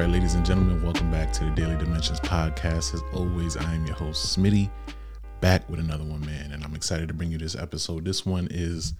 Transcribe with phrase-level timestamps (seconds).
[0.00, 2.94] right, ladies and gentlemen, welcome back to the Daily Dimensions podcast.
[2.94, 4.70] As always, I am your host, Smitty,
[5.42, 6.52] back with another one, man.
[6.52, 8.06] And I'm excited to bring you this episode.
[8.06, 8.94] This one is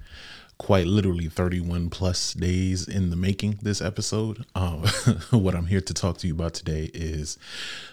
[0.59, 4.45] quite literally 31 plus days in the making, this episode.
[4.55, 4.83] Um,
[5.31, 7.39] what I'm here to talk to you about today is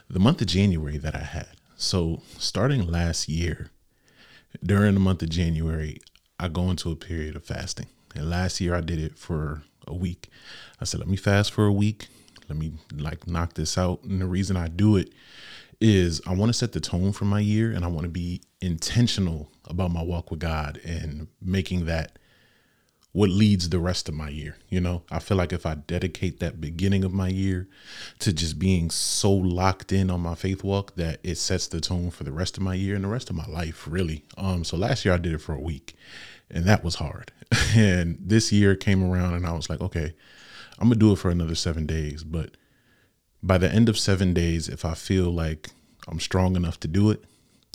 [0.09, 1.47] the month of January that I had.
[1.77, 3.69] So, starting last year,
[4.61, 6.01] during the month of January,
[6.41, 7.87] I go into a period of fasting.
[8.15, 10.27] And last year I did it for a week.
[10.81, 12.09] I said, let me fast for a week.
[12.49, 14.03] Let me like knock this out.
[14.03, 15.11] And the reason I do it
[15.79, 18.41] is I want to set the tone for my year and I want to be
[18.61, 22.17] intentional about my walk with God and making that
[23.11, 24.57] what leads the rest of my year.
[24.69, 27.67] You know, I feel like if I dedicate that beginning of my year
[28.19, 32.11] to just being so locked in on my faith walk that it sets the tone
[32.11, 34.25] for the rest of my year and the rest of my life, really.
[34.37, 35.95] Um, so last year I did it for a week
[36.49, 37.31] and that was hard.
[37.75, 40.13] and this year came around and I was like, okay,
[40.79, 42.23] I'm gonna do it for another seven days.
[42.23, 42.51] But
[43.41, 45.69] by the end of seven days, if I feel like
[46.07, 47.23] I'm strong enough to do it,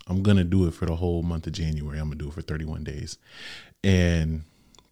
[0.07, 1.99] I'm gonna do it for the whole month of January.
[1.99, 3.19] I'm gonna do it for 31 days.
[3.85, 4.43] And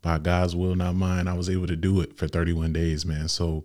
[0.02, 3.28] by God's will, not mine, I was able to do it for 31 days, man.
[3.28, 3.64] So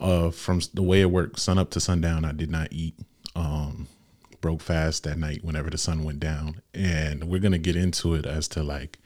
[0.00, 2.94] uh from the way it worked, sun up to sundown, I did not eat.
[3.34, 3.88] Um
[4.40, 6.60] broke fast that night whenever the sun went down.
[6.74, 8.98] And we're gonna get into it as to like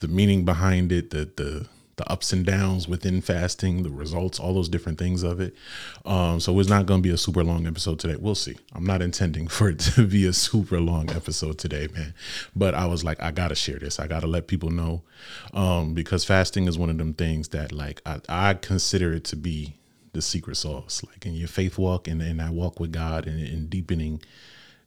[0.00, 1.66] the meaning behind it, the the
[1.98, 5.54] the ups and downs within fasting, the results, all those different things of it.
[6.06, 8.16] Um, so it's not going to be a super long episode today.
[8.18, 8.56] We'll see.
[8.72, 12.14] I'm not intending for it to be a super long episode today, man.
[12.56, 14.00] But I was like, I got to share this.
[14.00, 15.02] I got to let people know
[15.52, 19.36] um, because fasting is one of them things that, like, I, I consider it to
[19.36, 19.74] be
[20.12, 23.68] the secret sauce, like in your faith walk and, I walk with God and, and
[23.68, 24.22] deepening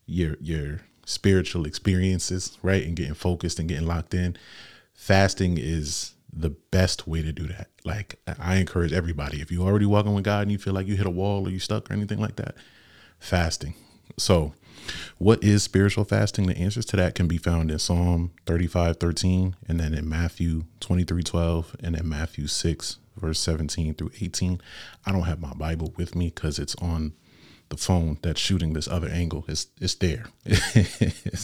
[0.08, 4.36] your your spiritual experiences, right, and getting focused and getting locked in
[5.02, 7.70] fasting is the best way to do that.
[7.84, 10.96] Like I encourage everybody, if you're already walking with God and you feel like you
[10.96, 12.56] hit a wall or you stuck or anything like that,
[13.20, 13.76] fasting.
[14.18, 14.54] So,
[15.18, 16.48] what is spiritual fasting?
[16.48, 20.64] The answers to that can be found in Psalm 35, 13, and then in Matthew
[20.80, 24.60] 23, 12, and in Matthew 6, verse 17 through 18.
[25.06, 27.14] I don't have my Bible with me because it's on
[27.72, 30.26] the phone that's shooting this other angle is it's there.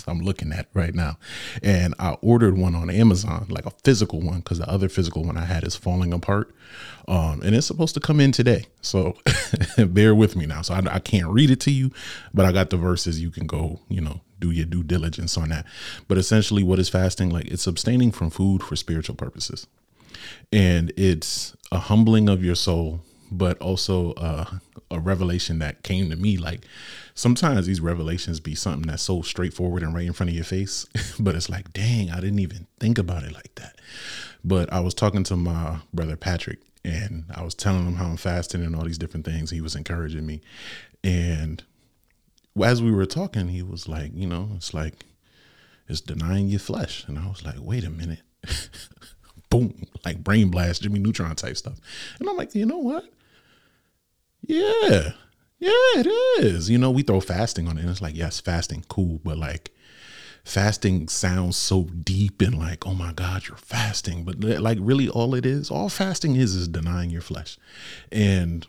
[0.08, 1.18] I'm looking at right now.
[1.64, 5.38] And I ordered one on Amazon, like a physical one, because the other physical one
[5.38, 6.54] I had is falling apart.
[7.08, 8.66] Um, and it's supposed to come in today.
[8.82, 9.18] So
[9.78, 10.62] bear with me now.
[10.62, 11.92] So I, I can't read it to you,
[12.34, 13.20] but I got the verses.
[13.22, 15.66] You can go, you know, do your due diligence on that.
[16.08, 17.30] But essentially, what is fasting?
[17.30, 19.66] Like it's abstaining from food for spiritual purposes.
[20.52, 23.02] And it's a humbling of your soul
[23.32, 24.46] but also uh,
[24.90, 26.38] a revelation that came to me.
[26.38, 26.66] Like
[27.14, 30.86] sometimes these revelations be something that's so straightforward and right in front of your face,
[31.20, 33.80] but it's like, dang, I didn't even think about it like that.
[34.44, 38.18] But I was talking to my brother Patrick, and I was telling him how I'm
[38.18, 39.50] fasting and all these different things.
[39.50, 40.42] He was encouraging me,
[41.04, 41.64] and
[42.64, 45.06] as we were talking, he was like, you know, it's like
[45.88, 48.22] it's denying your flesh, and I was like, wait a minute.
[49.50, 51.80] Boom, like brain blast, Jimmy Neutron type stuff.
[52.20, 53.06] And I'm like, you know what?
[54.42, 55.12] Yeah.
[55.60, 56.08] Yeah, it
[56.44, 56.70] is.
[56.70, 57.82] You know, we throw fasting on it.
[57.82, 59.20] And it's like, yes, fasting, cool.
[59.24, 59.72] But like,
[60.44, 64.24] fasting sounds so deep and like, oh my God, you're fasting.
[64.24, 67.58] But like, really, all it is, all fasting is, is denying your flesh.
[68.12, 68.68] And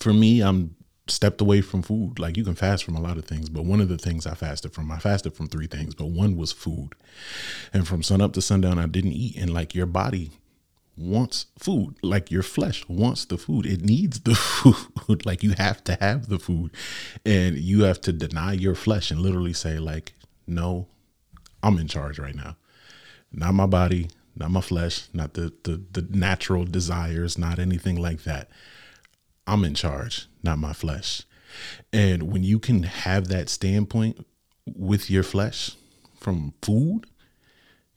[0.00, 0.76] for me, I'm
[1.08, 2.18] stepped away from food.
[2.18, 3.48] Like, you can fast from a lot of things.
[3.48, 6.36] But one of the things I fasted from, I fasted from three things, but one
[6.36, 6.94] was food.
[7.72, 9.36] And from sun up to sundown, I didn't eat.
[9.36, 10.30] And like, your body
[10.96, 13.66] wants food like your flesh wants the food.
[13.66, 15.26] It needs the food.
[15.26, 16.70] Like you have to have the food.
[17.24, 20.14] And you have to deny your flesh and literally say like
[20.46, 20.86] no
[21.62, 22.56] i'm in charge right now.
[23.32, 28.22] Not my body not my flesh not the the, the natural desires not anything like
[28.24, 28.48] that.
[29.46, 31.22] I'm in charge not my flesh.
[31.92, 34.24] And when you can have that standpoint
[34.66, 35.76] with your flesh
[36.18, 37.06] from food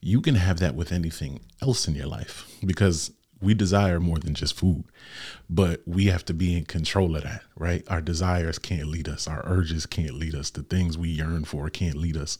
[0.00, 3.10] you can have that with anything else in your life because
[3.40, 4.84] we desire more than just food,
[5.48, 7.84] but we have to be in control of that, right?
[7.88, 11.70] Our desires can't lead us, our urges can't lead us, the things we yearn for
[11.70, 12.38] can't lead us.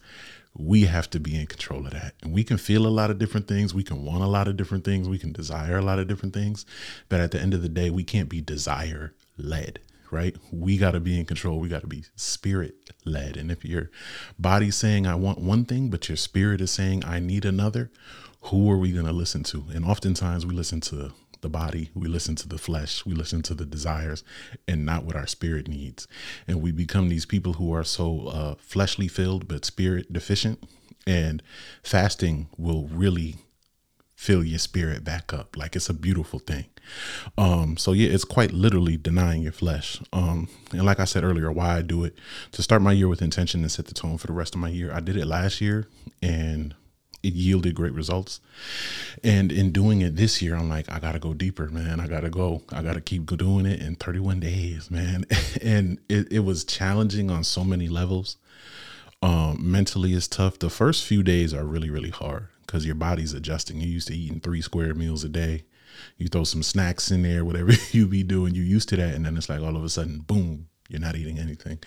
[0.56, 2.14] We have to be in control of that.
[2.22, 4.56] And we can feel a lot of different things, we can want a lot of
[4.56, 6.66] different things, we can desire a lot of different things,
[7.08, 9.78] but at the end of the day, we can't be desire led
[10.10, 10.36] right?
[10.52, 11.58] We got to be in control.
[11.58, 12.74] We got to be spirit
[13.04, 13.36] led.
[13.36, 13.90] And if your
[14.38, 17.90] body's saying, I want one thing, but your spirit is saying, I need another,
[18.42, 19.66] who are we going to listen to?
[19.74, 23.54] And oftentimes we listen to the body, we listen to the flesh, we listen to
[23.54, 24.24] the desires,
[24.66, 26.08] and not what our spirit needs.
[26.46, 30.62] And we become these people who are so uh, fleshly filled, but spirit deficient.
[31.06, 31.42] And
[31.82, 33.36] fasting will really
[34.18, 35.56] fill your spirit back up.
[35.56, 36.64] Like it's a beautiful thing.
[37.38, 40.02] Um, so yeah, it's quite literally denying your flesh.
[40.12, 42.18] Um, and like I said earlier, why I do it
[42.50, 44.70] to start my year with intention and set the tone for the rest of my
[44.70, 44.92] year.
[44.92, 45.86] I did it last year
[46.20, 46.74] and
[47.22, 48.40] it yielded great results.
[49.22, 52.00] And in doing it this year, I'm like, I gotta go deeper, man.
[52.00, 52.62] I gotta go.
[52.72, 55.26] I gotta keep doing it in 31 days, man.
[55.62, 58.36] and it, it was challenging on so many levels.
[59.22, 60.58] Um, mentally, it's tough.
[60.58, 63.80] The first few days are really, really hard because your body's adjusting.
[63.80, 65.64] You're used to eating three square meals a day.
[66.18, 69.14] You throw some snacks in there, whatever you be doing, you're used to that.
[69.14, 71.78] And then it's like all of a sudden, boom, you're not eating anything.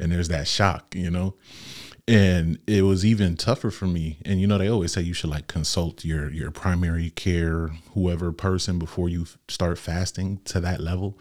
[0.00, 1.34] And there's that shock, you know?
[2.08, 4.18] And it was even tougher for me.
[4.24, 8.32] And you know, they always say you should like consult your your primary care, whoever
[8.32, 11.16] person before you start fasting to that level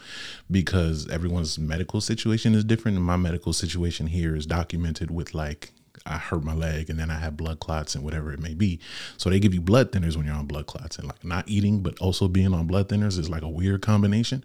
[0.50, 2.98] because everyone's medical situation is different.
[2.98, 5.72] And my medical situation here is documented with like
[6.06, 8.80] I hurt my leg and then I have blood clots and whatever it may be.
[9.18, 11.82] So they give you blood thinners when you're on blood clots and like not eating,
[11.82, 14.44] but also being on blood thinners is like a weird combination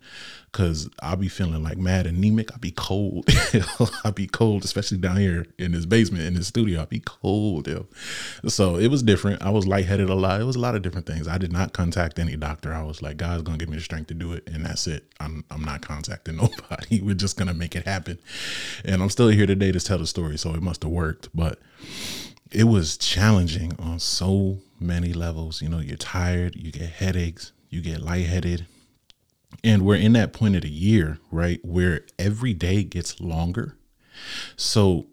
[0.56, 2.50] because I'll be feeling like mad anemic.
[2.50, 3.28] I'll be cold.
[4.04, 6.80] I'll be cold, especially down here in this basement in this studio.
[6.80, 7.68] I'll be cold.
[7.68, 7.86] Yo.
[8.48, 9.42] So it was different.
[9.42, 10.40] I was lightheaded a lot.
[10.40, 11.28] It was a lot of different things.
[11.28, 12.72] I did not contact any doctor.
[12.72, 15.04] I was like, God's gonna give me the strength to do it, and that's it.
[15.20, 17.02] I'm I'm not contacting nobody.
[17.02, 18.18] We're just gonna make it happen.
[18.82, 20.38] And I'm still here today to tell the story.
[20.38, 21.28] So it must have worked.
[21.34, 21.45] But
[22.50, 25.60] it was challenging on so many levels.
[25.62, 28.66] You know, you're tired, you get headaches, you get lightheaded.
[29.64, 33.76] And we're in that point of the year, right, where every day gets longer.
[34.56, 35.06] So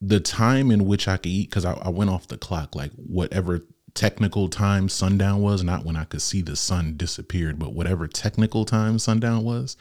[0.00, 2.92] the time in which I could eat, because I, I, went off the clock, like
[2.92, 8.06] whatever technical time sundown was, not when I could see the sun disappeared, but whatever
[8.06, 9.76] technical time sundown was,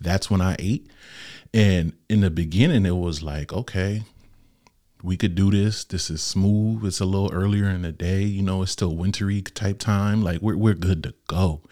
[0.00, 0.88] that's when I ate.
[1.54, 4.02] And in the beginning, it was like, okay,
[5.02, 5.84] we could do this.
[5.84, 6.84] This is smooth.
[6.84, 8.22] It's a little earlier in the day.
[8.22, 10.22] You know, it's still wintry type time.
[10.22, 11.62] Like we're we're good to go.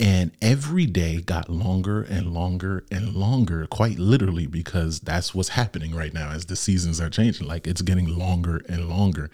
[0.00, 5.94] And every day got longer and longer and longer, quite literally, because that's what's happening
[5.94, 7.48] right now as the seasons are changing.
[7.48, 9.30] Like it's getting longer and longer.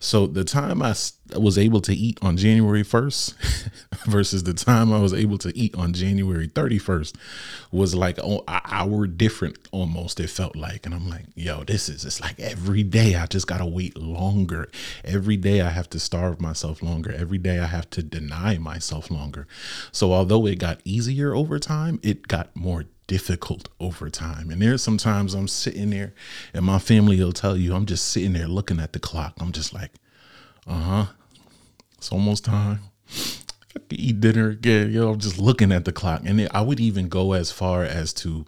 [0.00, 0.94] So the time I
[1.34, 3.34] was able to eat on January 1st
[4.06, 7.14] versus the time I was able to eat on January 31st
[7.72, 10.86] was like oh, an hour different almost, it felt like.
[10.86, 13.96] And I'm like, yo, this is it's like every day I just got to wait
[13.96, 14.68] longer.
[15.04, 17.12] Every day I have to starve myself longer.
[17.12, 19.46] Every day I have to deny myself longer.
[19.92, 24.50] So although it got easier over time, it got more difficult over time.
[24.50, 26.14] And there's sometimes I'm sitting there
[26.52, 29.34] and my family will tell you, I'm just sitting there looking at the clock.
[29.38, 29.92] I'm just like,
[30.66, 31.06] uh-huh.
[31.96, 32.80] It's almost time.
[33.08, 34.92] I can eat dinner again.
[34.92, 36.22] You know, I'm just looking at the clock.
[36.24, 38.46] And I would even go as far as to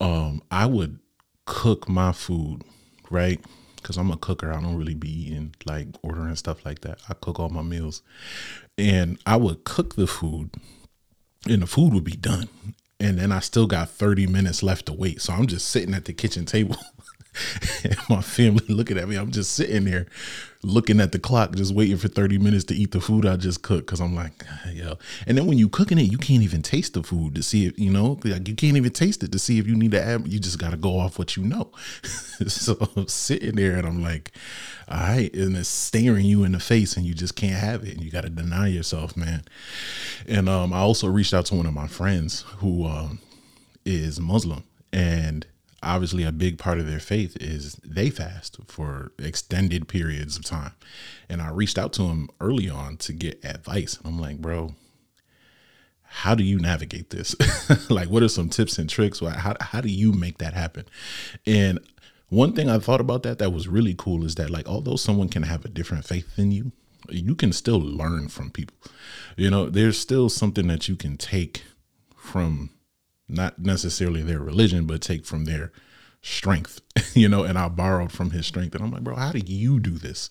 [0.00, 0.98] um I would
[1.46, 2.62] cook my food,
[3.10, 3.40] right?
[3.76, 4.52] Because I'm a cooker.
[4.52, 7.00] I don't really be eating like ordering stuff like that.
[7.08, 8.02] I cook all my meals.
[8.78, 10.50] And I would cook the food
[11.46, 12.48] and the food would be done.
[12.98, 15.20] And then I still got 30 minutes left to wait.
[15.20, 16.76] So I'm just sitting at the kitchen table
[17.84, 19.16] and my family looking at me.
[19.16, 20.06] I'm just sitting there
[20.64, 23.62] looking at the clock, just waiting for 30 minutes to eat the food I just
[23.62, 23.86] cooked.
[23.86, 24.32] Cause I'm like,
[24.72, 24.98] yo.
[25.26, 27.78] And then when you cooking it, you can't even taste the food to see if,
[27.78, 30.26] you know, like you can't even taste it to see if you need to add,
[30.26, 31.70] you just got to go off what you know.
[32.46, 34.32] so I'm sitting there and I'm like,
[34.88, 35.32] all right.
[35.34, 37.94] And it's staring you in the face and you just can't have it.
[37.94, 39.44] And you got to deny yourself, man.
[40.26, 43.20] And um, I also reached out to one of my friends who um,
[43.84, 45.46] is Muslim and
[45.84, 50.72] obviously a big part of their faith is they fast for extended periods of time.
[51.28, 53.98] And I reached out to him early on to get advice.
[54.04, 54.74] I'm like, bro,
[56.02, 57.34] how do you navigate this?
[57.90, 59.20] like, what are some tips and tricks?
[59.20, 60.84] How, how do you make that happen?
[61.46, 61.80] And
[62.28, 65.28] one thing I thought about that that was really cool is that, like, although someone
[65.28, 66.72] can have a different faith than you,
[67.08, 68.76] you can still learn from people.
[69.36, 71.64] You know, there's still something that you can take
[72.16, 72.70] from
[73.28, 75.72] not necessarily their religion, but take from their
[76.22, 76.80] strength,
[77.14, 78.74] you know, and I borrowed from his strength.
[78.74, 80.30] And I'm like, bro, how do you do this?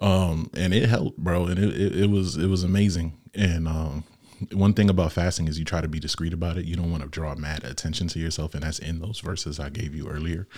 [0.00, 1.46] Um, and it helped, bro.
[1.46, 3.18] And it, it, it was, it was amazing.
[3.34, 4.04] And, um,
[4.52, 6.64] one thing about fasting is you try to be discreet about it.
[6.64, 9.68] You don't want to draw mad attention to yourself, and that's in those verses I
[9.68, 10.48] gave you earlier.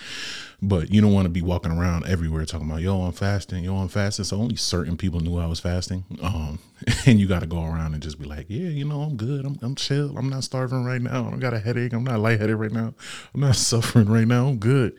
[0.61, 3.77] But you don't want to be walking around everywhere talking about yo, I'm fasting, yo,
[3.77, 4.25] I'm fasting.
[4.25, 6.05] So only certain people knew I was fasting.
[6.23, 6.59] Um,
[7.07, 9.45] and you got to go around and just be like, yeah, you know, I'm good.
[9.45, 10.17] I'm, I'm chill.
[10.17, 11.27] I'm not starving right now.
[11.27, 11.93] I don't got a headache.
[11.93, 12.95] I'm not lightheaded right now.
[13.35, 14.49] I'm not suffering right now.
[14.49, 14.97] I'm good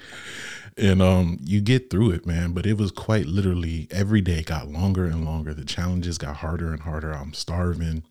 [0.78, 4.68] and um you get through it man but it was quite literally every day got
[4.68, 8.04] longer and longer the challenges got harder and harder i'm starving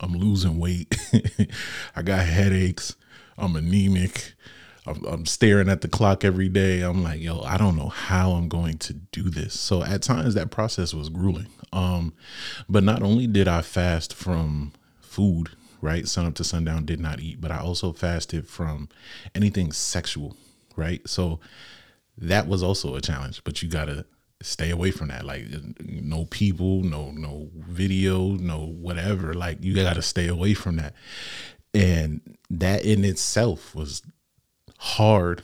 [0.00, 0.96] I'm losing weight.
[1.96, 2.96] I got headaches.
[3.36, 4.34] I'm anemic.
[4.86, 6.80] I'm, I'm staring at the clock every day.
[6.80, 9.58] I'm like, yo, I don't know how I'm going to do this.
[9.58, 11.48] So at times that process was grueling.
[11.72, 12.14] Um,
[12.68, 17.20] but not only did I fast from food, right, sun up to sundown, did not
[17.20, 18.88] eat, but I also fasted from
[19.34, 20.36] anything sexual,
[20.76, 21.06] right?
[21.08, 21.40] So
[22.16, 23.42] that was also a challenge.
[23.44, 24.06] But you gotta
[24.42, 25.24] stay away from that.
[25.24, 25.46] Like
[25.80, 29.34] no people, no no video, no whatever.
[29.34, 30.94] Like you gotta stay away from that.
[31.74, 34.02] And that in itself was
[34.78, 35.42] hard,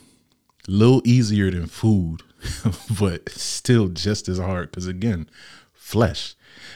[0.66, 2.22] a little easier than food,
[2.98, 4.70] but still just as hard.
[4.70, 5.28] Because again,
[5.72, 6.34] flesh,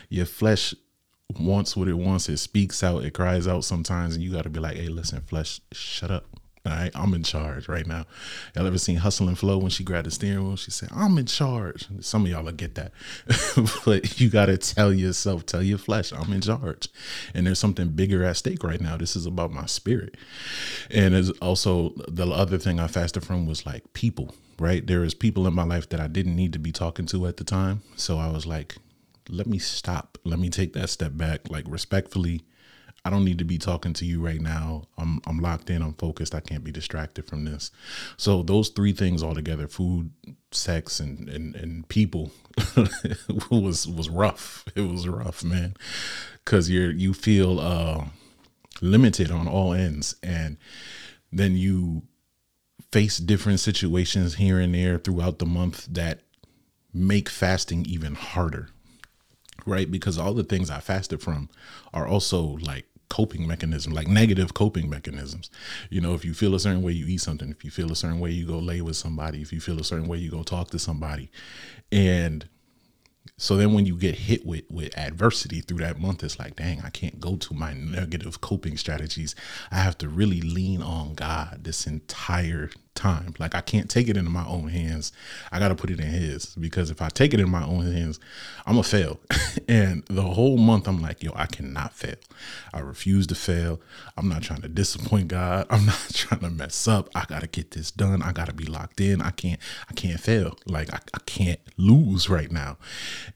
[0.08, 0.74] your flesh
[1.38, 2.28] wants what it wants.
[2.28, 5.22] It speaks out, it cries out sometimes, and you got to be like, hey, listen,
[5.22, 6.37] flesh, shut up.
[6.68, 8.04] All right, I'm in charge right now.
[8.54, 10.56] Y'all ever seen Hustle and Flow when she grabbed the steering wheel?
[10.56, 11.86] She said, I'm in charge.
[12.00, 12.92] Some of y'all will get that.
[13.86, 16.88] but you got to tell yourself, tell your flesh, I'm in charge.
[17.32, 18.98] And there's something bigger at stake right now.
[18.98, 20.16] This is about my spirit.
[20.90, 24.86] And it's also the other thing I fasted from was like people, right?
[24.86, 27.38] There is people in my life that I didn't need to be talking to at
[27.38, 27.80] the time.
[27.96, 28.76] So I was like,
[29.30, 30.18] let me stop.
[30.24, 32.42] Let me take that step back, like respectfully
[33.08, 34.82] I don't need to be talking to you right now.
[34.98, 35.80] I'm I'm locked in.
[35.80, 36.34] I'm focused.
[36.34, 37.70] I can't be distracted from this.
[38.18, 40.10] So those three things all together: food,
[40.50, 42.32] sex, and and, and people
[43.50, 44.66] was was rough.
[44.74, 45.74] It was rough, man,
[46.44, 48.04] because you're you feel uh,
[48.82, 50.58] limited on all ends, and
[51.32, 52.02] then you
[52.92, 56.20] face different situations here and there throughout the month that
[56.92, 58.68] make fasting even harder
[59.66, 59.90] right?
[59.90, 61.50] Because all the things I fasted from
[61.92, 65.50] are also like coping mechanism, like negative coping mechanisms.
[65.90, 67.50] You know, if you feel a certain way, you eat something.
[67.50, 69.42] If you feel a certain way, you go lay with somebody.
[69.42, 71.30] If you feel a certain way, you go talk to somebody.
[71.90, 72.48] And
[73.36, 76.80] so then when you get hit with with adversity through that month, it's like, dang,
[76.82, 79.34] I can't go to my negative coping strategies.
[79.70, 83.32] I have to really lean on God this entire time.
[83.38, 85.12] Like I can't take it into my own hands.
[85.52, 87.90] I got to put it in his because if I take it in my own
[87.90, 88.18] hands,
[88.66, 89.20] I'm to fail.
[89.68, 92.16] and the whole month I'm like, yo, I cannot fail.
[92.74, 93.80] I refuse to fail.
[94.16, 95.66] I'm not trying to disappoint God.
[95.70, 97.08] I'm not trying to mess up.
[97.14, 98.20] I got to get this done.
[98.20, 99.22] I got to be locked in.
[99.22, 100.58] I can't I can't fail.
[100.66, 102.78] Like I, I can't lose right now.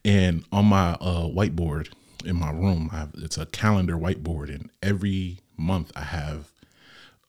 [0.04, 1.92] And on my uh, whiteboard
[2.24, 6.50] in my room, have, it's a calendar whiteboard and every month I have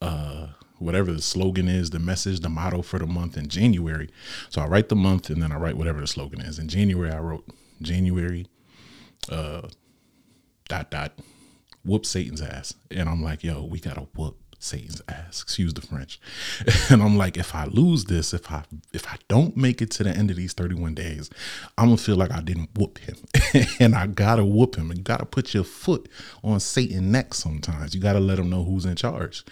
[0.02, 0.48] uh
[0.84, 4.10] whatever the slogan is, the message, the motto for the month in January.
[4.50, 6.60] So I write the month and then I write whatever the slogan is.
[6.60, 7.46] In January, I wrote
[7.82, 8.48] January,
[9.30, 9.68] uh,
[10.68, 11.20] dot, dot,
[11.86, 12.74] whoop Satan's ass.
[12.92, 15.42] And I'm like, yo, we got to whoop Satan's ass.
[15.42, 16.20] Excuse the French.
[16.90, 20.04] And I'm like, if I lose this, if I if I don't make it to
[20.04, 21.30] the end of these 31 days,
[21.78, 23.18] I'm gonna feel like I didn't whoop him.
[23.80, 24.90] and I gotta whoop him.
[24.90, 26.10] And you gotta put your foot
[26.44, 27.96] on Satan's neck sometimes.
[27.96, 29.44] You gotta let him know who's in charge.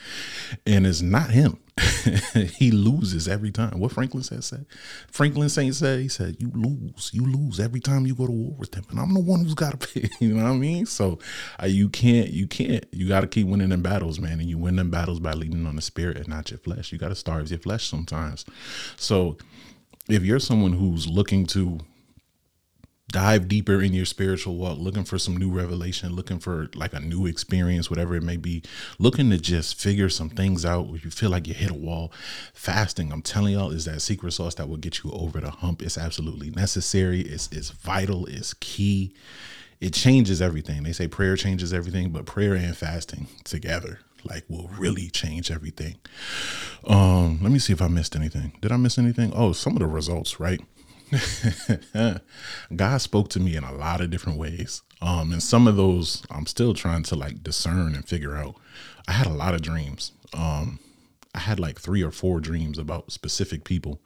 [0.65, 1.57] And it's not him.
[2.57, 3.79] he loses every time.
[3.79, 4.65] What Franklin said said.
[5.09, 7.11] Franklin Saint said, he said, You lose.
[7.13, 9.53] You lose every time you go to war with them, And I'm the one who's
[9.53, 10.09] gotta pay.
[10.19, 10.85] You know what I mean?
[10.85, 11.19] So
[11.61, 12.85] uh, you can't, you can't.
[12.91, 14.39] You gotta keep winning them battles, man.
[14.39, 16.91] And you win them battles by leaning on the spirit and not your flesh.
[16.91, 18.45] You gotta starve your flesh sometimes.
[18.97, 19.37] So
[20.09, 21.79] if you're someone who's looking to
[23.11, 26.99] dive deeper in your spiritual walk, looking for some new revelation, looking for like a
[26.99, 28.63] new experience, whatever it may be,
[28.99, 32.11] looking to just figure some things out where you feel like you hit a wall.
[32.53, 35.81] Fasting, I'm telling y'all, is that secret sauce that will get you over the hump.
[35.81, 37.21] It's absolutely necessary.
[37.21, 38.25] It's it's vital.
[38.25, 39.13] It's key.
[39.79, 40.83] It changes everything.
[40.83, 45.95] They say prayer changes everything, but prayer and fasting together like will really change everything.
[46.85, 48.53] Um, let me see if I missed anything.
[48.61, 49.31] Did I miss anything?
[49.35, 50.61] Oh, some of the results, right?
[52.75, 54.81] God spoke to me in a lot of different ways.
[55.01, 58.55] Um, and some of those I'm still trying to like discern and figure out.
[59.07, 60.11] I had a lot of dreams.
[60.33, 60.79] Um,
[61.33, 63.99] I had like three or four dreams about specific people,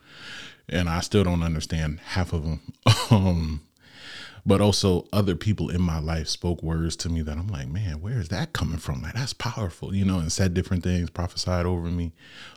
[0.70, 2.62] and I still don't understand half of them.
[3.12, 3.62] um,
[4.46, 8.00] but also other people in my life spoke words to me that I'm like, man,
[8.00, 9.02] where is that coming from?
[9.02, 12.12] Like that's powerful, you know, and said different things, prophesied over me.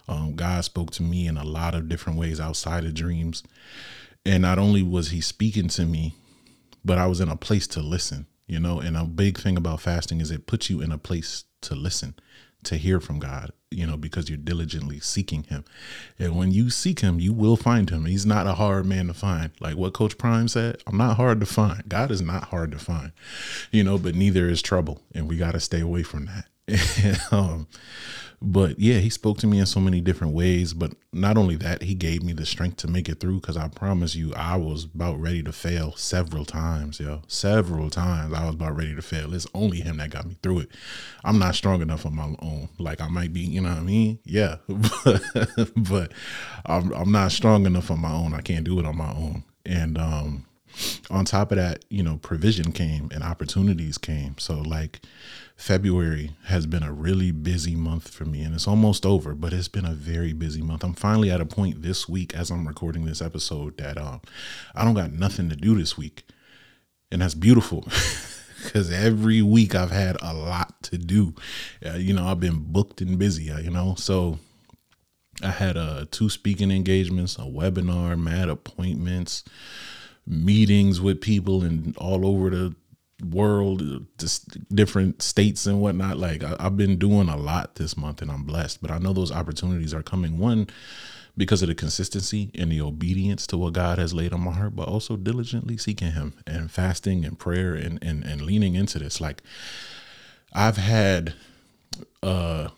[0.07, 3.43] Um, God spoke to me in a lot of different ways outside of dreams.
[4.29, 6.15] And not only was he speaking to me,
[6.85, 8.79] but I was in a place to listen, you know.
[8.79, 12.15] And a big thing about fasting is it puts you in a place to listen,
[12.65, 15.65] to hear from God, you know, because you're diligently seeking him.
[16.19, 18.05] And when you seek him, you will find him.
[18.05, 19.51] He's not a hard man to find.
[19.61, 21.89] Like what Coach Prime said, I'm not hard to find.
[21.89, 23.13] God is not hard to find,
[23.73, 25.01] you know, but neither is trouble.
[25.15, 26.45] And we got to stay away from that.
[27.31, 27.67] um,
[28.41, 30.73] but yeah, he spoke to me in so many different ways.
[30.73, 33.69] But not only that, he gave me the strength to make it through because I
[33.69, 37.23] promise you, I was about ready to fail several times, yo.
[37.27, 39.35] Several times I was about ready to fail.
[39.35, 40.71] It's only him that got me through it.
[41.25, 42.69] I'm not strong enough on my own.
[42.79, 44.21] Like I might be, you know what I mean?
[44.25, 44.57] Yeah.
[45.77, 46.13] but
[46.65, 48.35] I'm, I'm not strong enough on my own.
[48.35, 49.45] I can't do it on my own.
[49.67, 50.48] And um
[51.11, 54.37] on top of that, you know, provision came and opportunities came.
[54.39, 55.01] So like
[55.57, 59.69] February has been a really busy month for me and it's almost over, but it's
[59.69, 60.85] been a very busy month.
[60.85, 64.21] I'm finally at a point this week as I'm recording this episode that um
[64.75, 66.25] I don't got nothing to do this week.
[67.11, 67.87] And that's beautiful.
[68.73, 71.35] Cause every week I've had a lot to do.
[71.85, 73.95] Uh, you know, I've been booked and busy, uh, you know.
[73.97, 74.39] So
[75.43, 79.45] I had uh two speaking engagements, a webinar, mad appointments,
[80.29, 82.75] meetings with people and all over the
[83.25, 86.19] world, just different states and whatnot.
[86.19, 89.13] Like I, have been doing a lot this month and I'm blessed, but I know
[89.13, 90.39] those opportunities are coming.
[90.39, 90.69] One,
[91.37, 94.77] because of the consistency and the obedience to what God has laid on my heart,
[94.77, 99.21] but also diligently seeking Him and fasting and prayer and, and, and leaning into this.
[99.21, 99.43] Like
[100.53, 101.35] I've had
[102.23, 102.69] uh,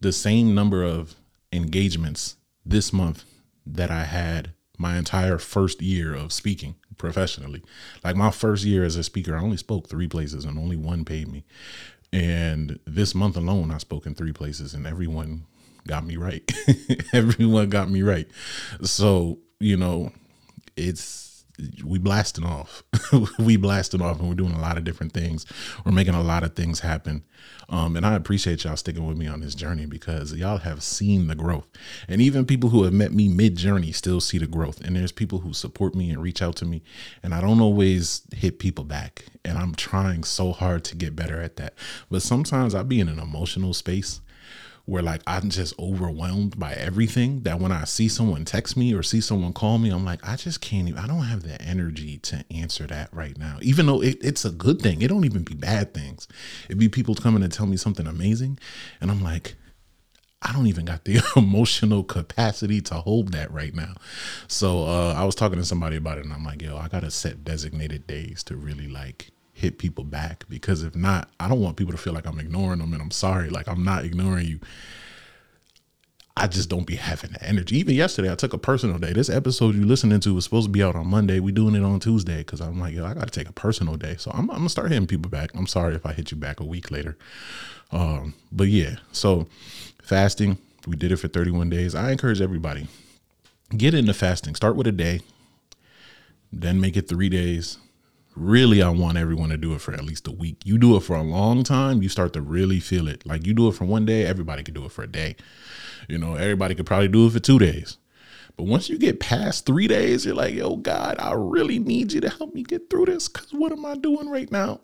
[0.00, 1.14] the same number of
[1.52, 3.24] engagements this month
[3.66, 7.62] that I had my entire first year of speaking professionally.
[8.02, 11.04] Like my first year as a speaker, I only spoke three places and only one
[11.04, 11.44] paid me.
[12.14, 15.44] And this month alone, I spoke in three places and everyone
[15.86, 16.50] got me right.
[17.12, 18.26] everyone got me right.
[18.82, 20.12] So, you know,
[20.78, 21.29] it's
[21.84, 22.82] we blasting off.
[23.38, 25.46] we blasting off and we're doing a lot of different things.
[25.84, 27.24] We're making a lot of things happen.
[27.68, 31.28] Um, and I appreciate y'all sticking with me on this journey because y'all have seen
[31.28, 31.68] the growth.
[32.08, 34.80] And even people who have met me mid journey still see the growth.
[34.80, 36.82] And there's people who support me and reach out to me.
[37.22, 39.24] And I don't always hit people back.
[39.44, 41.74] And I'm trying so hard to get better at that.
[42.10, 44.20] But sometimes I be in an emotional space
[44.90, 49.04] where like I'm just overwhelmed by everything that when I see someone text me or
[49.04, 52.18] see someone call me, I'm like, I just can't even, I don't have the energy
[52.18, 53.58] to answer that right now.
[53.62, 56.26] Even though it, it's a good thing, it don't even be bad things.
[56.64, 58.58] It'd be people coming to tell me something amazing.
[59.00, 59.54] And I'm like,
[60.42, 63.94] I don't even got the emotional capacity to hold that right now.
[64.48, 67.02] So uh, I was talking to somebody about it and I'm like, yo, I got
[67.02, 69.30] to set designated days to really like
[69.60, 72.78] hit people back because if not, I don't want people to feel like I'm ignoring
[72.78, 73.50] them and I'm sorry.
[73.50, 74.60] Like I'm not ignoring you.
[76.36, 77.76] I just don't be having the energy.
[77.78, 79.12] Even yesterday, I took a personal day.
[79.12, 81.38] This episode you listening to was supposed to be out on Monday.
[81.38, 83.96] We doing it on Tuesday because I'm like, yo, I got to take a personal
[83.96, 84.16] day.
[84.16, 85.50] So I'm, I'm, gonna start hitting people back.
[85.54, 87.18] I'm sorry if I hit you back a week later.
[87.92, 89.48] Um, but yeah, so
[90.02, 91.94] fasting, we did it for 31 days.
[91.94, 92.86] I encourage everybody
[93.76, 94.54] get into fasting.
[94.54, 95.20] Start with a day,
[96.52, 97.78] then make it three days,
[98.36, 100.62] really I want everyone to do it for at least a week.
[100.64, 103.26] You do it for a long time, you start to really feel it.
[103.26, 105.36] Like you do it for one day, everybody could do it for a day.
[106.08, 107.98] You know, everybody could probably do it for two days.
[108.56, 112.20] But once you get past three days, you're like, yo, God, I really need you
[112.20, 113.26] to help me get through this.
[113.26, 114.80] Cause what am I doing right now?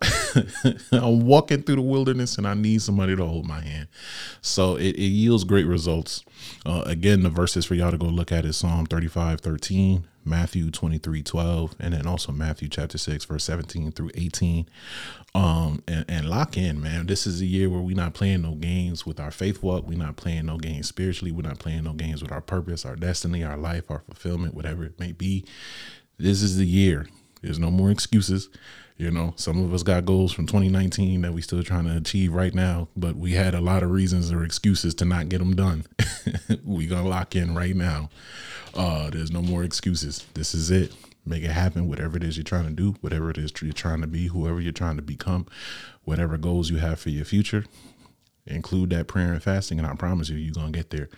[0.91, 3.87] I'm walking through the wilderness and I need somebody to hold my hand.
[4.41, 6.23] So it, it yields great results.
[6.65, 10.69] Uh, again, the verses for y'all to go look at is Psalm 35, 13, Matthew
[10.71, 14.67] 23, 12, and then also Matthew chapter 6, verse 17 through 18.
[15.33, 17.07] Um, and, and lock in, man.
[17.07, 19.87] This is a year where we're not playing no games with our faith walk.
[19.87, 21.31] We're not playing no games spiritually.
[21.31, 24.83] We're not playing no games with our purpose, our destiny, our life, our fulfillment, whatever
[24.83, 25.45] it may be.
[26.17, 27.07] This is the year.
[27.41, 28.49] There's no more excuses.
[28.97, 32.33] You know, some of us got goals from 2019 that we still trying to achieve
[32.33, 35.55] right now, but we had a lot of reasons or excuses to not get them
[35.55, 35.85] done.
[36.65, 38.09] we gonna lock in right now.
[38.77, 40.25] Uh, there's no more excuses.
[40.35, 40.93] This is it.
[41.25, 41.89] Make it happen.
[41.89, 44.61] Whatever it is you're trying to do, whatever it is you're trying to be, whoever
[44.61, 45.47] you're trying to become,
[46.03, 47.65] whatever goals you have for your future,
[48.45, 51.09] include that prayer and fasting, and I promise you, you're gonna get there.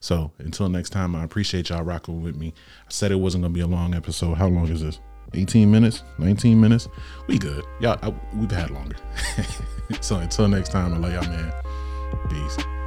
[0.00, 2.54] So until next time, I appreciate y'all rocking with me.
[2.82, 4.38] I said it wasn't gonna be a long episode.
[4.38, 5.00] How long is this?
[5.34, 6.88] 18 minutes, 19 minutes.
[7.26, 7.64] We good.
[7.80, 8.96] Y'all, I, we've had longer.
[10.00, 11.52] so until next time, I love y'all, man.
[12.30, 12.77] Peace.